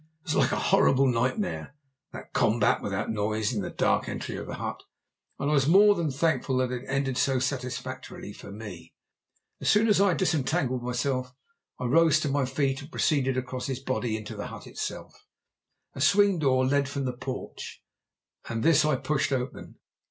It 0.21 0.33
was 0.33 0.35
like 0.35 0.51
a 0.51 0.55
horrible 0.55 1.05
nightmare, 1.05 1.75
that 2.11 2.33
combat 2.33 2.81
without 2.81 3.11
noise 3.11 3.53
in 3.53 3.61
the 3.61 3.69
dark 3.69 4.09
entry 4.09 4.35
of 4.35 4.47
the 4.47 4.55
hut, 4.55 4.81
and 5.37 5.47
I 5.47 5.53
was 5.53 5.67
more 5.67 5.93
than 5.93 6.09
thankful 6.09 6.57
that 6.57 6.71
it 6.71 6.85
ended 6.87 7.19
so 7.19 7.37
satisfactorily 7.37 8.33
for 8.33 8.51
me. 8.51 8.95
As 9.59 9.69
soon 9.69 9.87
as 9.87 10.01
I 10.01 10.07
had 10.07 10.17
disentangled 10.17 10.81
myself, 10.81 11.35
I 11.79 11.85
rose 11.85 12.19
to 12.21 12.29
my 12.29 12.45
feet 12.45 12.81
and 12.81 12.89
proceeded 12.91 13.37
across 13.37 13.67
his 13.67 13.79
body 13.79 14.17
into 14.17 14.35
the 14.35 14.47
hut 14.47 14.65
itself. 14.65 15.27
A 15.93 16.01
swing 16.01 16.39
door 16.39 16.65
led 16.65 16.89
from 16.89 17.05
the 17.05 17.13
porch, 17.13 17.83
and 18.49 18.63
this 18.63 18.83
I 18.83 18.95
pushed 18.95 19.31
open. 19.31 19.75